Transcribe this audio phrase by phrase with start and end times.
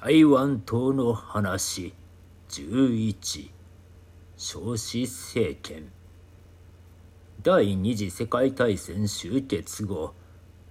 [0.00, 1.92] 台湾島の話。
[2.50, 3.50] 11
[4.36, 5.90] 少子政権。
[7.42, 10.14] 第二次世界大戦終結後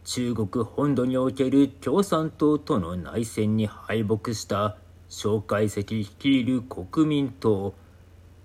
[0.06, 4.78] 中国本土における共産党との内戦に敗北した
[5.10, 7.74] 蒋介石率いる国民党。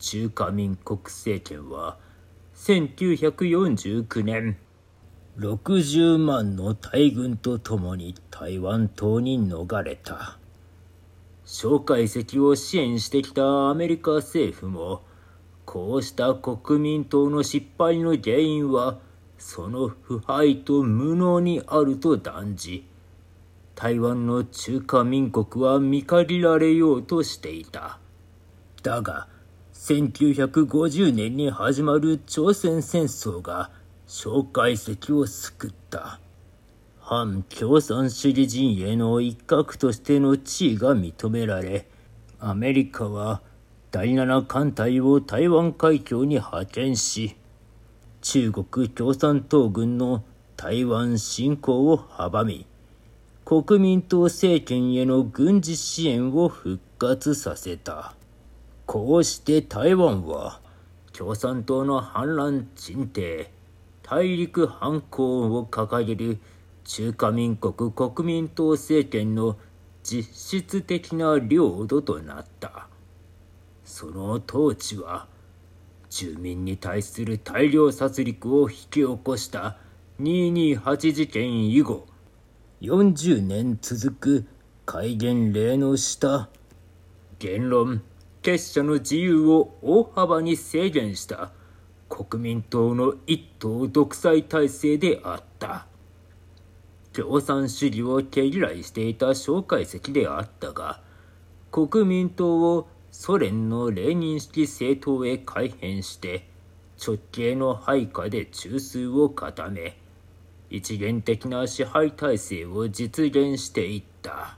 [0.00, 1.96] 中華民国政権は
[2.56, 4.56] 1949年
[5.38, 10.41] 60万の大軍と共に台湾島に逃れた。
[11.54, 15.02] 蒋介石を支援してきたアメリカ政府も
[15.66, 18.98] こうした国民党の失敗の原因は
[19.36, 22.88] その腐敗と無能にあると断じ
[23.74, 27.98] 台湾の中華民国は見限られようとしていた。
[28.82, 29.28] だが
[29.74, 33.70] 1950年に始まる朝鮮戦争が
[34.06, 36.18] 蒋介石を救った。
[37.14, 41.86] 反共産主義陣営の一角としての地位が認められ
[42.40, 43.42] アメリカは
[43.90, 47.36] 第七艦隊を台湾海峡に派遣し
[48.22, 50.24] 中国共産党軍の
[50.56, 52.66] 台湾侵攻を阻み、
[53.44, 58.14] 国民党政権への軍事支援を復活させた。
[58.86, 60.60] こうして台湾は
[61.12, 63.50] 共産党の反乱鎮定、
[64.02, 66.38] 大陸反抗を掲げる
[66.84, 69.56] 中華民国国民党政権の
[70.02, 72.88] 実質的な領土となった。
[73.84, 75.28] その統治は
[76.08, 79.76] 住民に対する大量殺戮を引き起こした
[80.20, 82.06] 228事件以後
[82.80, 84.46] 40年続く
[84.84, 86.48] 戒厳令の下
[87.38, 88.02] 言論
[88.42, 91.52] 結社の自由を大幅に制限した
[92.08, 95.86] 国民党の一党独裁体制であった
[97.12, 101.00] 共産主義を毛嫌いしていた蒋介石であったが
[101.70, 106.48] 国民党をソ連のレーニン式政党へ改変して
[107.04, 109.98] 直系の配下で中枢を固め
[110.70, 114.56] 一元的な支配体制を実現していった。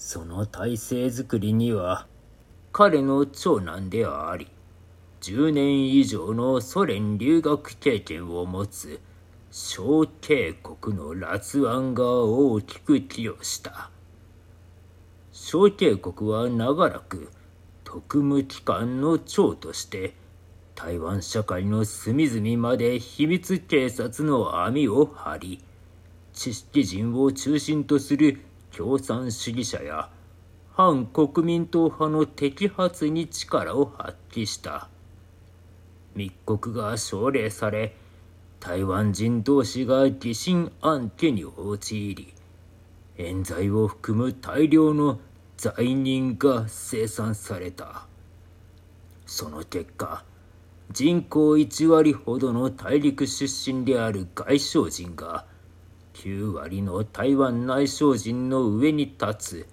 [0.00, 2.06] その体制づくりには
[2.72, 4.48] 彼の長男であり
[5.20, 8.98] 10年以上のソ連留学経験を持つ
[9.52, 13.90] 小帝国の辣腕が大きく寄与した。
[15.32, 17.32] 小帝国は長らく
[17.82, 20.14] 特務機関の長として
[20.76, 25.64] 台湾社会の隅々まで秘密警察の網を張り
[26.32, 28.40] 知識人を中心とする
[28.70, 30.10] 共産主義者や
[30.74, 34.88] 反国民党派の摘発に力を発揮した。
[36.14, 37.96] 密告が奨励され
[38.60, 42.34] 台湾人同士が疑心暗鬼に陥り
[43.16, 45.18] 冤罪を含む大量の
[45.56, 48.06] 罪人が生産された。
[49.24, 50.24] その結果
[50.92, 55.46] 人口1割ほどの大陸出身である外省人が
[56.14, 59.68] 9割の台湾内省人の上に立つ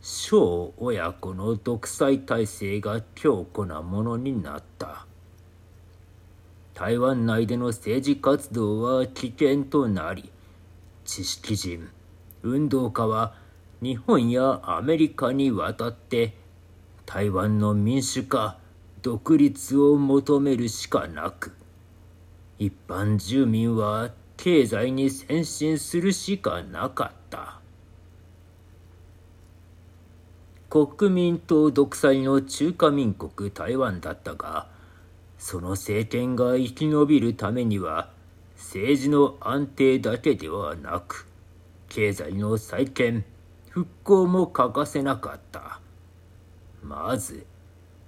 [0.00, 5.04] 小親子の独裁体制が強固なものになった。
[6.76, 10.30] 台湾内での政治活動は危険となり
[11.06, 11.88] 知識人
[12.42, 13.32] 運動家は
[13.80, 16.34] 日本やアメリカに渡って
[17.06, 18.58] 台湾の民主化
[19.00, 21.54] 独立を求めるしかなく
[22.58, 27.58] 一般住民は経済に先進するしかなかった。
[30.68, 34.75] 国民党独裁の中華民国台湾だったが
[35.38, 38.10] その政権が生き延びるためには
[38.56, 41.26] 政治の安定だけではなく
[41.88, 43.24] 経済の再建
[43.76, 45.80] 復興も欠かせなかった。
[46.82, 47.44] まず、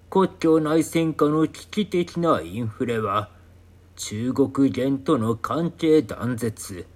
[0.08, 3.30] 国境内戦下の危機的なインフレは、
[3.94, 6.86] 中国元との関係断絶、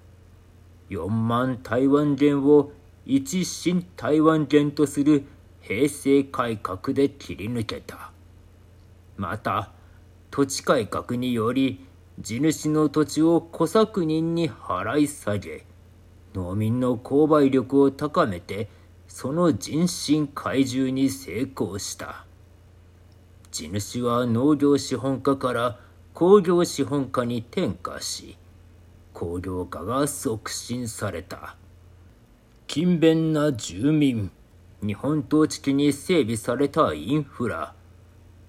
[0.89, 2.73] 4万台湾元を
[3.05, 5.27] 一新台湾元とする
[5.61, 8.11] 平成改革で切り抜けた。
[9.19, 9.73] また、
[10.33, 11.87] 土地改革により、
[12.19, 15.67] 地主の土地を小作人に払い下げ、
[16.35, 18.71] 農民の購買力を高めて
[19.07, 22.25] その人心懐柔に成功した。
[23.51, 25.79] 地主は農業資本家から
[26.15, 28.39] 工業資本家に転化し
[29.13, 31.57] 工業化が促進された。
[32.69, 34.31] 勤勉な住民
[34.83, 37.75] 日本統治期に整備されたインフラ。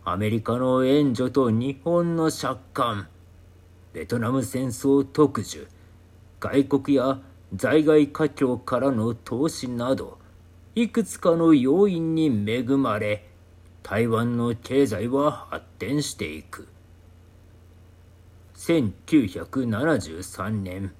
[0.06, 3.08] アメリカの援助と日本の借款。
[3.94, 5.68] ベトナム戦争特需。
[6.42, 7.22] 外国や
[7.56, 10.18] 在外華僑からの投資など。
[10.76, 13.30] いくつかの要因に恵まれ
[13.84, 16.68] 台湾の経済は発展していく。
[18.56, 20.92] 1973年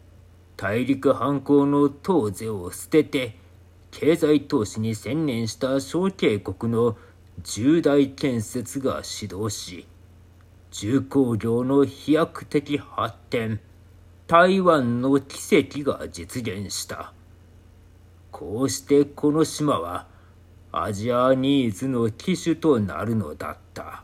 [0.56, 3.36] 大陸反抗の東勢を捨てて
[3.92, 6.96] 経済投資に専念した小渓国の
[7.42, 9.88] 重大建設が始動し
[10.72, 13.60] 重工業の飛躍的発展
[14.28, 17.14] 台湾の奇跡が実現した。
[18.32, 20.08] こうしてこの島は
[20.72, 24.03] アジアニーズの機種となるのだった。